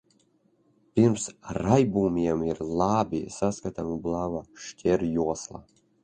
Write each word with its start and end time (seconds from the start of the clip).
Pirms 0.99 1.25
raibumiem 1.57 2.41
ir 2.47 2.61
labi 2.79 3.19
saskatāma 3.35 3.99
blāva 4.07 4.41
šķērsjosla. 4.69 5.63